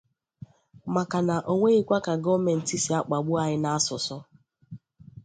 maka 0.93 1.19
na 1.27 1.35
o 1.51 1.53
nweghịkwa 1.57 1.97
ka 2.05 2.13
gọọmentị 2.23 2.75
si 2.83 2.91
akpàgbu 2.99 3.31
anyị 3.41 3.57
n'asụsụ 3.61 4.17